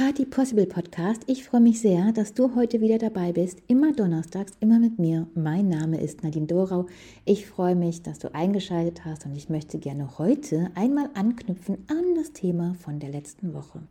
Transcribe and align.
Party 0.00 0.24
Possible 0.24 0.64
Podcast. 0.64 1.24
Ich 1.26 1.44
freue 1.44 1.60
mich 1.60 1.82
sehr, 1.82 2.12
dass 2.12 2.32
du 2.32 2.54
heute 2.54 2.80
wieder 2.80 2.96
dabei 2.96 3.32
bist. 3.32 3.58
Immer 3.66 3.92
donnerstags, 3.92 4.54
immer 4.58 4.78
mit 4.78 4.98
mir. 4.98 5.26
Mein 5.34 5.68
Name 5.68 6.00
ist 6.00 6.22
Nadine 6.22 6.46
Dorau. 6.46 6.86
Ich 7.26 7.46
freue 7.46 7.76
mich, 7.76 8.02
dass 8.02 8.18
du 8.18 8.34
eingeschaltet 8.34 9.04
hast 9.04 9.26
und 9.26 9.36
ich 9.36 9.50
möchte 9.50 9.78
gerne 9.78 10.16
heute 10.16 10.70
einmal 10.74 11.10
anknüpfen 11.12 11.84
an 11.88 12.14
das 12.16 12.32
Thema 12.32 12.72
von 12.82 12.98
der 12.98 13.10
letzten 13.10 13.52
Woche. 13.52 13.82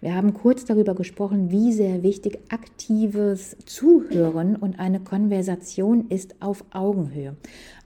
Wir 0.00 0.16
haben 0.16 0.34
kurz 0.34 0.64
darüber 0.64 0.96
gesprochen, 0.96 1.52
wie 1.52 1.72
sehr 1.72 2.02
wichtig 2.02 2.40
aktives 2.48 3.56
Zuhören 3.64 4.56
und 4.56 4.80
eine 4.80 4.98
Konversation 4.98 6.08
ist 6.08 6.42
auf 6.42 6.64
Augenhöhe. 6.72 7.36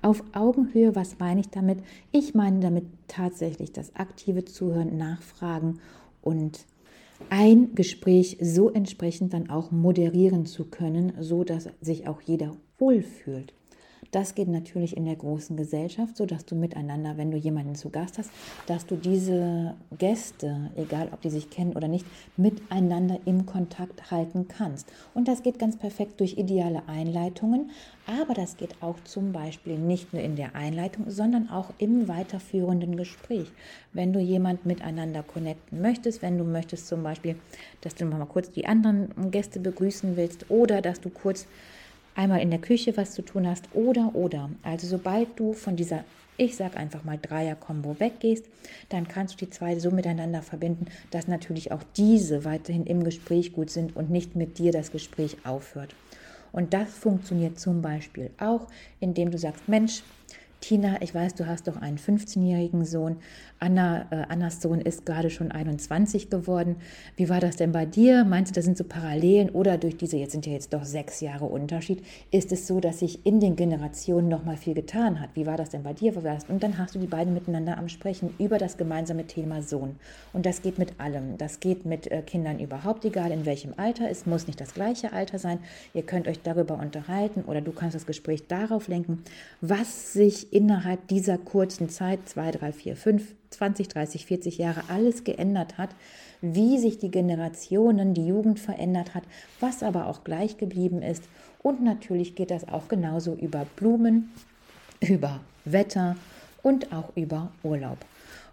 Auf 0.01 0.25
Augenhöhe, 0.33 0.97
was 0.97 1.19
meine 1.19 1.43
ich 1.43 1.51
damit? 1.51 1.81
Ich 2.13 2.35
meine 2.35 2.61
damit 2.61 2.87
tatsächlich 3.09 3.73
das 3.73 3.95
aktive 3.95 4.47
Zuhören, 4.47 4.97
Nachfragen 4.97 5.81
und 6.23 6.61
ein 7.31 7.75
Gespräch 7.75 8.39
so 8.41 8.71
entsprechend 8.71 9.33
dann 9.33 9.51
auch 9.51 9.71
moderieren 9.71 10.47
zu 10.47 10.65
können, 10.65 11.13
so 11.21 11.45
dass 11.45 11.69
sich 11.81 12.09
auch 12.09 12.21
jeder 12.21 12.57
wohlfühlt. 12.79 13.53
Das 14.11 14.35
geht 14.35 14.49
natürlich 14.49 14.97
in 14.97 15.05
der 15.05 15.17
großen 15.17 15.57
Gesellschaft, 15.59 16.17
so 16.17 16.25
dass 16.25 16.47
du 16.47 16.55
miteinander, 16.55 17.19
wenn 17.19 17.31
du 17.31 17.37
jemanden 17.37 17.75
zu 17.75 17.91
Gast 17.91 18.17
hast, 18.17 18.31
dass 18.67 18.87
du 18.87 18.97
diese 18.97 19.75
Gäste, 19.99 20.71
egal 20.77 21.11
ob 21.13 21.21
die 21.21 21.29
sich 21.29 21.51
kennen 21.51 21.75
oder 21.75 21.89
nicht, 21.89 22.07
miteinander 22.39 23.21
im 23.27 23.45
Kontakt 23.45 24.11
halten 24.11 24.49
kannst. 24.49 24.91
Und 25.13 25.29
das 25.29 25.43
geht 25.43 25.59
ganz 25.59 25.77
perfekt 25.77 26.21
durch 26.21 26.39
ideale 26.39 26.89
Einleitungen, 26.89 27.71
aber 28.07 28.33
das 28.33 28.57
geht 28.57 28.83
auch 28.83 28.97
zum 29.05 29.33
Beispiel 29.33 29.77
nicht 29.77 30.15
nur 30.15 30.23
in 30.23 30.37
der 30.37 30.55
Einleitung, 30.55 31.11
sondern 31.11 31.51
auch 31.51 31.75
im 31.77 32.09
weiterführenden 32.09 32.97
Gespräch. 32.97 33.53
Wenn 33.93 34.15
du 34.15 34.21
jemand 34.21 34.65
miteinander 34.65 35.23
connecten 35.23 35.83
möchtest, 35.83 36.23
wenn 36.23 36.39
du 36.39 36.45
möchtest 36.45 36.87
zum 36.87 37.03
Beispiel, 37.03 37.37
dass 37.83 37.95
du 37.95 38.07
mal 38.07 38.25
kurz 38.25 38.51
die 38.51 38.67
anderen 38.67 39.31
Gäste 39.31 39.61
begrüßen 39.61 40.17
willst 40.17 40.51
oder 40.51 40.81
dass 40.81 41.03
du 41.03 41.11
kurz 41.11 41.47
einmal 42.19 42.41
in 42.41 42.51
der 42.51 42.59
Küche 42.59 42.97
was 42.97 43.13
zu 43.13 43.23
tun 43.23 43.47
hast 43.47 43.69
oder 43.75 44.15
oder. 44.15 44.51
Also 44.65 44.89
sobald 44.89 45.39
du 45.39 45.53
von 45.53 45.77
dieser, 45.77 46.05
ich 46.37 46.57
sag 46.57 46.77
einfach 46.77 47.05
mal 47.05 47.17
Dreier-Kombo 47.17 48.01
weggehst, 48.01 48.45
dann 48.89 49.07
kannst 49.07 49.35
du 49.35 49.47
die 49.47 49.51
zwei 49.51 49.79
so 49.79 49.93
miteinander 49.93 50.43
verbinden, 50.43 50.87
dass 51.13 51.29
natürlich 51.29 51.71
auch 51.71 51.83
diese 51.97 52.45
weiterhin 52.45 52.87
im 52.87 53.05
Gespräch 53.05 53.53
gut 53.53 53.71
sind 53.71 53.95
und 53.95 54.11
nicht 54.11 54.35
mit 54.35 54.59
dir 54.59 54.73
das 54.73 54.91
Gespräch 54.91 55.37
aufhört. 55.45 55.95
Und 56.51 56.75
das 56.75 56.93
funktioniert 56.93 57.61
zum 57.61 57.83
Beispiel 57.83 58.31
auch, 58.41 58.67
indem 58.99 59.31
du 59.31 59.39
sagst, 59.39 59.69
Mensch, 59.69 60.03
Tina, 60.61 61.01
ich 61.01 61.15
weiß, 61.15 61.35
du 61.35 61.47
hast 61.47 61.69
doch 61.69 61.77
einen 61.77 61.99
15-jährigen 61.99 62.85
Sohn. 62.85 63.17
Anna, 63.61 64.07
äh, 64.11 64.25
Annas 64.29 64.61
Sohn 64.61 64.81
ist 64.81 65.07
gerade 65.07 65.31
schon 65.31 65.53
21 65.53 66.31
geworden. 66.31 66.77
Wie 67.17 67.29
war 67.29 67.41
das 67.41 67.57
denn 67.57 67.71
bei 67.71 67.87
dir? 67.87 68.25
Meinst 68.25 68.51
du, 68.51 68.55
das 68.57 68.65
sind 68.65 68.77
so 68.77 68.85
Parallelen 68.85 69.51
oder 69.51 69.79
durch 69.79 69.97
diese, 69.97 70.17
jetzt 70.17 70.33
sind 70.33 70.47
ja 70.47 70.53
jetzt 70.53 70.73
doch 70.73 70.85
sechs 70.85 71.21
Jahre 71.21 71.45
Unterschied, 71.45 72.05
ist 72.33 72.51
es 72.51 72.67
so, 72.67 72.81
dass 72.81 72.99
sich 72.99 73.25
in 73.25 73.39
den 73.39 73.55
Generationen 73.55 74.29
noch 74.29 74.45
mal 74.45 74.57
viel 74.57 74.75
getan 74.75 75.21
hat? 75.21 75.31
Wie 75.35 75.47
war 75.47 75.57
das 75.57 75.71
denn 75.71 75.85
bei 75.85 75.93
dir? 75.93 76.13
Und 76.49 76.63
dann 76.63 76.79
hast 76.79 76.95
du 76.95 76.99
die 76.99 77.07
beiden 77.07 77.35
miteinander 77.35 77.79
am 77.79 77.89
Sprechen 77.89 78.35
über 78.39 78.59
das 78.59 78.77
gemeinsame 78.77 79.27
Thema 79.27 79.63
Sohn. 79.63 79.97
Und 80.33 80.45
das 80.45 80.63
geht 80.63 80.79
mit 80.79 80.99
allem. 80.99 81.39
Das 81.39 81.61
geht 81.61 81.85
mit 81.87 82.11
äh, 82.11 82.23
Kindern 82.23 82.59
überhaupt, 82.59 83.05
egal 83.05 83.31
in 83.31 83.47
welchem 83.47 83.75
Alter. 83.77 84.11
Es 84.11 84.27
muss 84.27 84.49
nicht 84.49 84.61
das 84.61 84.75
gleiche 84.75 85.13
Alter 85.13 85.39
sein. 85.39 85.61
Ihr 85.95 86.03
könnt 86.03 86.27
euch 86.27 86.43
darüber 86.43 86.79
unterhalten 86.79 87.43
oder 87.43 87.61
du 87.61 87.71
kannst 87.71 87.95
das 87.95 88.07
Gespräch 88.07 88.47
darauf 88.49 88.89
lenken, 88.89 89.23
was 89.61 90.13
sich 90.13 90.48
innerhalb 90.51 91.09
dieser 91.09 91.39
kurzen 91.39 91.89
Zeit, 91.89 92.29
zwei, 92.29 92.51
drei, 92.51 92.73
vier, 92.73 92.97
fünf 92.97 93.35
20, 93.51 93.89
30, 93.89 94.27
40 94.27 94.59
Jahre 94.59 94.83
alles 94.89 95.25
geändert 95.25 95.79
hat, 95.79 95.91
wie 96.41 96.79
sich 96.79 96.99
die 96.99 97.11
Generationen, 97.11 98.15
die 98.15 98.27
Jugend 98.27 98.61
verändert 98.61 99.15
hat, 99.15 99.25
was 99.61 99.83
aber 99.83 100.07
auch 100.07 100.25
gleich 100.25 100.57
geblieben 100.57 101.03
ist. 101.03 101.25
Und 101.63 101.83
natürlich 101.83 102.35
geht 102.35 102.51
das 102.51 102.69
auch 102.69 102.89
genauso 102.89 103.35
über 103.35 103.67
Blumen, 103.77 104.33
über 105.01 105.41
Wetter 105.65 106.17
und 106.63 106.93
auch 106.93 107.17
über 107.17 107.51
Urlaub. 107.63 107.99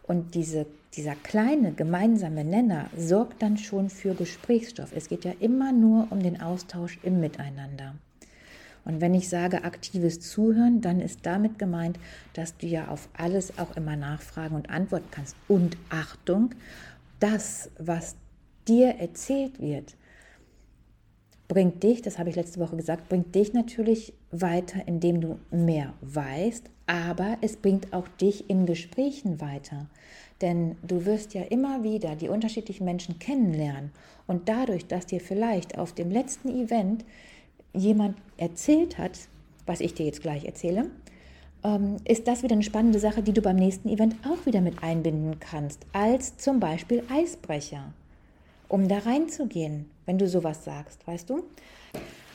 Und 0.03 0.35
diese, 0.35 0.66
dieser 0.94 1.16
kleine 1.16 1.72
gemeinsame 1.72 2.44
Nenner 2.44 2.89
sorgt 2.97 3.41
dann 3.41 3.57
schon 3.57 3.89
für 3.89 4.13
Gesprächsstoff. 4.13 4.91
Es 4.95 5.09
geht 5.09 5.25
ja 5.25 5.33
immer 5.39 5.72
nur 5.72 6.07
um 6.12 6.22
den 6.22 6.41
Austausch 6.41 7.00
im 7.03 7.19
Miteinander. 7.19 7.95
Und 8.85 9.01
wenn 9.01 9.13
ich 9.16 9.29
sage 9.29 9.63
aktives 9.63 10.19
Zuhören, 10.22 10.79
dann 10.79 11.01
ist 11.01 11.25
damit 11.25 11.59
gemeint, 11.59 12.00
dass 12.34 12.56
du 12.57 12.68
ja 12.68 12.88
auf 12.88 13.09
alles 13.18 13.57
auch 13.57 13.75
immer 13.75 13.96
nachfragen 13.96 14.56
und 14.56 14.69
antworten 14.69 15.09
kannst. 15.12 15.35
Und 15.47 15.75
Achtung, 15.90 16.51
das, 17.19 17.72
was 17.79 18.16
dir 18.68 18.95
erzählt 18.95 19.59
wird, 19.59 19.95
bringt 21.47 21.84
dich, 21.84 22.01
das 22.01 22.18
habe 22.18 22.29
ich 22.29 22.35
letzte 22.35 22.59
Woche 22.59 22.75
gesagt, 22.75 23.09
bringt 23.09 23.34
dich 23.35 23.53
natürlich 23.53 24.13
weiter, 24.31 24.88
indem 24.88 25.22
du 25.22 25.40
mehr 25.51 25.94
weißt, 26.01 26.69
aber 26.88 27.38
es 27.41 27.57
bringt 27.57 27.94
auch 27.94 28.07
dich 28.07 28.50
in 28.50 28.66
Gesprächen 28.66 29.41
weiter. 29.41 29.88
Denn 30.41 30.75
du 30.84 31.06
wirst 31.06 31.34
ja 31.34 31.44
immer 31.44 31.84
wieder 31.84 32.16
die 32.16 32.29
unterschiedlichen 32.29 32.85
Menschen 32.85 33.19
kennenlernen 33.19 33.91
und 34.28 34.50
dadurch, 34.50 34.85
dass 34.88 35.06
dir 35.06 35.22
vielleicht 35.22 35.78
auf 35.78 35.94
dem 35.94 36.12
letzten 36.12 36.50
Event 36.50 37.06
jemand 37.75 38.16
erzählt 38.38 38.97
hat, 38.97 39.18
was 39.66 39.81
ich 39.81 39.94
dir 39.94 40.06
jetzt 40.06 40.22
gleich 40.22 40.46
erzähle, 40.46 40.90
ähm, 41.63 41.97
ist 42.06 42.28
das 42.28 42.44
wieder 42.44 42.53
eine 42.53 42.63
spannende 42.63 43.00
Sache, 43.00 43.24
die 43.24 43.34
du 43.34 43.41
beim 43.41 43.56
nächsten 43.56 43.90
Event 43.90 44.16
auch 44.25 44.46
wieder 44.46 44.62
mit 44.62 44.84
einbinden 44.84 45.40
kannst, 45.40 45.86
als 45.94 46.38
zum 46.38 46.59
Beispiel 46.59 47.03
Eisbrecher, 47.09 47.94
um 48.68 48.88
da 48.88 49.00
reinzugehen, 49.00 49.90
wenn 50.06 50.18
du 50.18 50.28
sowas 50.28 50.63
sagst, 50.63 51.06
weißt 51.08 51.30
du? 51.30 51.44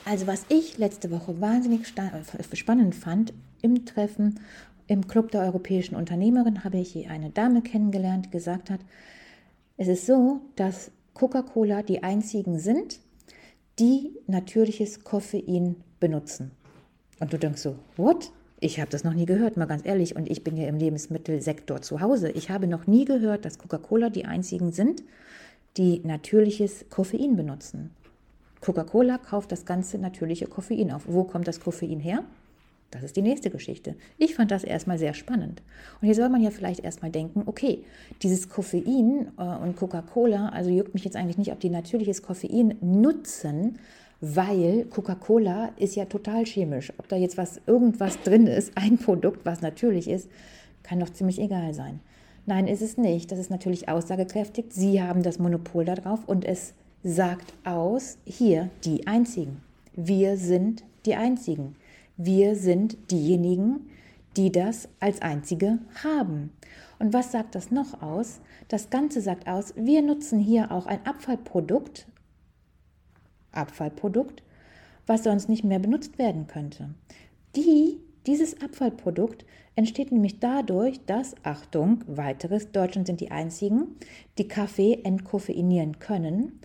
Also 0.05 0.27
was 0.27 0.45
ich 0.49 0.77
letzte 0.77 1.11
Woche 1.11 1.39
wahnsinnig 1.39 1.87
spannend 1.87 2.95
fand 2.95 3.33
im 3.61 3.85
Treffen 3.85 4.39
im 4.87 5.07
Club 5.07 5.31
der 5.31 5.41
europäischen 5.41 5.95
Unternehmerin, 5.95 6.63
habe 6.63 6.77
ich 6.77 7.09
eine 7.09 7.29
Dame 7.29 7.61
kennengelernt, 7.61 8.25
die 8.25 8.31
gesagt 8.31 8.69
hat, 8.69 8.81
es 9.77 9.87
ist 9.87 10.05
so, 10.05 10.41
dass 10.55 10.91
Coca-Cola 11.13 11.81
die 11.81 12.03
einzigen 12.03 12.59
sind, 12.59 12.99
die 13.81 14.13
natürliches 14.27 15.03
Koffein 15.03 15.75
benutzen. 15.99 16.51
Und 17.19 17.33
du 17.33 17.39
denkst 17.39 17.61
so, 17.61 17.75
what? 17.97 18.31
Ich 18.59 18.79
habe 18.79 18.91
das 18.91 19.03
noch 19.03 19.15
nie 19.15 19.25
gehört, 19.25 19.57
mal 19.57 19.65
ganz 19.65 19.83
ehrlich. 19.85 20.15
Und 20.15 20.29
ich 20.29 20.43
bin 20.43 20.55
ja 20.55 20.67
im 20.67 20.77
Lebensmittelsektor 20.77 21.81
zu 21.81 21.99
Hause. 21.99 22.29
Ich 22.29 22.51
habe 22.51 22.67
noch 22.67 22.85
nie 22.85 23.05
gehört, 23.05 23.43
dass 23.43 23.57
Coca-Cola 23.57 24.11
die 24.11 24.25
einzigen 24.25 24.71
sind, 24.71 25.03
die 25.77 25.99
natürliches 26.05 26.85
Koffein 26.91 27.35
benutzen. 27.35 27.89
Coca-Cola 28.61 29.17
kauft 29.17 29.51
das 29.51 29.65
ganze 29.65 29.97
natürliche 29.97 30.45
Koffein 30.45 30.91
auf. 30.91 31.03
Wo 31.07 31.23
kommt 31.23 31.47
das 31.47 31.59
Koffein 31.59 31.99
her? 31.99 32.23
Das 32.91 33.03
ist 33.03 33.15
die 33.15 33.21
nächste 33.21 33.49
Geschichte. 33.49 33.95
Ich 34.17 34.35
fand 34.35 34.51
das 34.51 34.65
erstmal 34.65 34.99
sehr 34.99 35.13
spannend. 35.13 35.63
Und 36.01 36.05
hier 36.05 36.15
soll 36.15 36.29
man 36.29 36.43
ja 36.43 36.51
vielleicht 36.51 36.81
erstmal 36.81 37.09
denken, 37.09 37.43
okay, 37.45 37.85
dieses 38.21 38.49
Koffein 38.49 39.31
äh, 39.37 39.43
und 39.43 39.77
Coca-Cola, 39.77 40.49
also 40.49 40.69
juckt 40.69 40.93
mich 40.93 41.05
jetzt 41.05 41.15
eigentlich 41.15 41.37
nicht, 41.37 41.51
ob 41.53 41.59
die 41.61 41.69
natürliches 41.69 42.21
Koffein 42.21 42.75
nutzen, 42.81 43.79
weil 44.19 44.85
Coca-Cola 44.85 45.71
ist 45.77 45.95
ja 45.95 46.05
total 46.05 46.45
chemisch. 46.45 46.91
Ob 46.97 47.07
da 47.07 47.15
jetzt 47.15 47.37
was 47.37 47.61
irgendwas 47.65 48.21
drin 48.21 48.45
ist, 48.45 48.73
ein 48.75 48.97
Produkt, 48.97 49.45
was 49.45 49.61
natürlich 49.61 50.09
ist, 50.09 50.29
kann 50.83 50.99
doch 50.99 51.09
ziemlich 51.09 51.39
egal 51.39 51.73
sein. 51.73 52.01
Nein, 52.45 52.67
ist 52.67 52.81
es 52.81 52.97
nicht. 52.97 53.31
Das 53.31 53.39
ist 53.39 53.51
natürlich 53.51 53.87
aussagekräftig. 53.87 54.65
Sie 54.69 55.01
haben 55.01 55.23
das 55.23 55.39
Monopol 55.39 55.85
darauf 55.85 56.27
und 56.27 56.43
es 56.43 56.73
sagt 57.03 57.53
aus, 57.63 58.17
hier 58.25 58.69
die 58.83 59.07
Einzigen. 59.07 59.61
Wir 59.95 60.37
sind 60.37 60.83
die 61.05 61.15
Einzigen. 61.15 61.75
Wir 62.23 62.55
sind 62.55 63.09
diejenigen, 63.09 63.89
die 64.37 64.51
das 64.51 64.87
als 64.99 65.23
einzige 65.23 65.79
haben. 66.03 66.51
Und 66.99 67.13
was 67.13 67.31
sagt 67.31 67.55
das 67.55 67.71
noch 67.71 68.03
aus? 68.03 68.41
Das 68.67 68.91
Ganze 68.91 69.21
sagt 69.21 69.47
aus, 69.47 69.73
wir 69.75 70.03
nutzen 70.03 70.39
hier 70.39 70.71
auch 70.71 70.85
ein 70.85 71.03
Abfallprodukt, 71.03 72.05
Abfallprodukt, 73.51 74.43
was 75.07 75.23
sonst 75.23 75.49
nicht 75.49 75.63
mehr 75.63 75.79
benutzt 75.79 76.19
werden 76.19 76.45
könnte. 76.45 76.93
Die, 77.55 77.97
dieses 78.27 78.61
Abfallprodukt 78.61 79.43
entsteht 79.75 80.11
nämlich 80.11 80.39
dadurch, 80.39 81.03
dass, 81.07 81.33
Achtung, 81.41 82.03
weiteres, 82.05 82.71
Deutschland 82.71 83.07
sind 83.07 83.19
die 83.19 83.31
einzigen, 83.31 83.95
die 84.37 84.47
Kaffee 84.47 84.99
entkoffeinieren 85.03 85.97
können. 85.97 86.59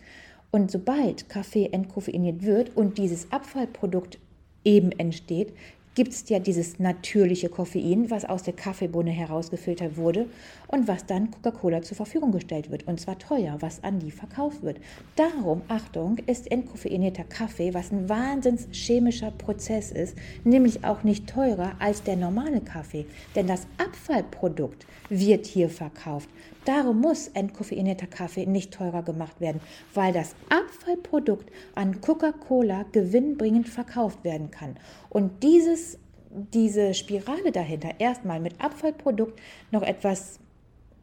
Und 0.50 0.70
sobald 0.70 1.30
Kaffee 1.30 1.70
entkoffeiniert 1.72 2.42
wird 2.42 2.76
und 2.76 2.98
dieses 2.98 3.32
Abfallprodukt 3.32 4.18
eben 4.66 4.92
entsteht, 4.92 5.54
gibt 5.96 6.12
es 6.12 6.28
ja 6.28 6.38
dieses 6.38 6.78
natürliche 6.78 7.48
Koffein, 7.48 8.10
was 8.10 8.26
aus 8.26 8.42
der 8.42 8.52
Kaffeebohne 8.52 9.10
herausgefiltert 9.10 9.96
wurde 9.96 10.26
und 10.68 10.86
was 10.86 11.06
dann 11.06 11.30
Coca-Cola 11.30 11.80
zur 11.80 11.96
Verfügung 11.96 12.32
gestellt 12.32 12.70
wird. 12.70 12.86
Und 12.86 13.00
zwar 13.00 13.18
teuer, 13.18 13.56
was 13.60 13.82
an 13.82 13.98
die 13.98 14.10
verkauft 14.10 14.62
wird. 14.62 14.78
Darum, 15.16 15.62
Achtung, 15.68 16.18
ist 16.26 16.50
entkoffeinierter 16.52 17.24
Kaffee, 17.24 17.72
was 17.72 17.92
ein 17.92 18.10
wahnsinns 18.10 18.68
chemischer 18.72 19.30
Prozess 19.30 19.90
ist, 19.90 20.16
nämlich 20.44 20.84
auch 20.84 21.02
nicht 21.02 21.26
teurer 21.28 21.72
als 21.78 22.02
der 22.02 22.16
normale 22.16 22.60
Kaffee. 22.60 23.06
Denn 23.34 23.46
das 23.46 23.66
Abfallprodukt 23.78 24.86
wird 25.08 25.46
hier 25.46 25.70
verkauft. 25.70 26.28
Darum 26.66 27.00
muss 27.00 27.28
entkoffeinierter 27.28 28.08
Kaffee 28.08 28.44
nicht 28.44 28.74
teurer 28.74 29.02
gemacht 29.02 29.40
werden, 29.40 29.60
weil 29.94 30.12
das 30.12 30.34
Abfallprodukt 30.50 31.50
an 31.76 32.00
Coca-Cola 32.00 32.84
gewinnbringend 32.90 33.68
verkauft 33.68 34.24
werden 34.24 34.50
kann. 34.50 34.76
Und 35.08 35.44
dieses, 35.44 35.98
diese 36.30 36.92
Spirale 36.92 37.52
dahinter, 37.52 37.90
erstmal 37.98 38.40
mit 38.40 38.60
Abfallprodukt 38.60 39.40
noch 39.70 39.82
etwas 39.82 40.40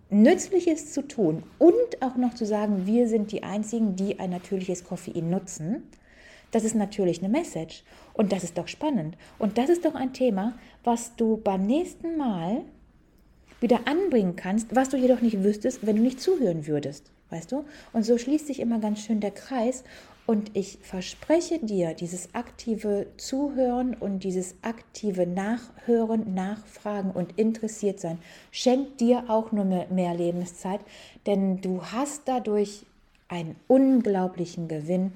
Nützliches 0.09 0.91
zu 0.91 1.07
tun 1.07 1.43
und 1.59 2.01
auch 2.01 2.17
noch 2.17 2.33
zu 2.33 2.45
sagen, 2.45 2.85
wir 2.85 3.07
sind 3.07 3.31
die 3.31 3.43
Einzigen, 3.43 3.95
die 3.95 4.19
ein 4.19 4.31
natürliches 4.31 4.83
Koffein 4.83 5.29
nutzen, 5.29 5.83
das 6.51 6.65
ist 6.65 6.75
natürlich 6.75 7.17
eine 7.19 7.29
Message. 7.29 7.83
Und 8.13 8.31
das 8.31 8.43
ist 8.43 8.59
doch 8.59 8.67
spannend. 8.67 9.17
Und 9.39 9.57
das 9.57 9.69
ist 9.69 9.85
doch 9.85 9.95
ein 9.95 10.13
Thema, 10.13 10.53
was 10.83 11.15
du 11.15 11.37
beim 11.37 11.65
nächsten 11.65 12.15
Mal 12.15 12.61
wieder 13.63 13.87
anbringen 13.87 14.35
kannst, 14.35 14.75
was 14.75 14.89
du 14.89 14.97
jedoch 14.97 15.21
nicht 15.21 15.41
wüsstest, 15.41 15.87
wenn 15.87 15.95
du 15.95 16.03
nicht 16.03 16.21
zuhören 16.21 16.67
würdest. 16.67 17.09
Weißt 17.29 17.51
du? 17.51 17.65
Und 17.93 18.03
so 18.03 18.19
schließt 18.19 18.45
sich 18.45 18.59
immer 18.59 18.79
ganz 18.79 18.99
schön 18.99 19.21
der 19.21 19.31
Kreis. 19.31 19.83
Und 20.25 20.55
ich 20.55 20.77
verspreche 20.81 21.59
dir, 21.59 21.93
dieses 21.93 22.35
aktive 22.35 23.07
Zuhören 23.17 23.93
und 23.93 24.23
dieses 24.23 24.55
aktive 24.61 25.25
Nachhören, 25.25 26.33
Nachfragen 26.33 27.11
und 27.11 27.37
interessiert 27.39 27.99
sein 27.99 28.19
schenkt 28.51 29.01
dir 29.01 29.25
auch 29.29 29.51
nur 29.51 29.65
mehr 29.65 30.13
Lebenszeit, 30.13 30.81
denn 31.25 31.59
du 31.59 31.83
hast 31.83 32.21
dadurch 32.25 32.85
einen 33.27 33.55
unglaublichen 33.67 34.67
Gewinn, 34.67 35.13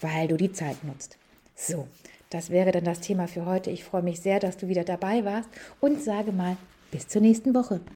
weil 0.00 0.28
du 0.28 0.36
die 0.36 0.52
Zeit 0.52 0.84
nutzt. 0.84 1.16
So, 1.54 1.86
das 2.30 2.50
wäre 2.50 2.72
dann 2.72 2.84
das 2.84 3.00
Thema 3.00 3.28
für 3.28 3.46
heute. 3.46 3.70
Ich 3.70 3.84
freue 3.84 4.02
mich 4.02 4.20
sehr, 4.20 4.40
dass 4.40 4.56
du 4.56 4.68
wieder 4.68 4.84
dabei 4.84 5.24
warst 5.24 5.48
und 5.80 6.02
sage 6.02 6.32
mal 6.32 6.56
bis 6.90 7.08
zur 7.08 7.22
nächsten 7.22 7.54
Woche. 7.54 7.80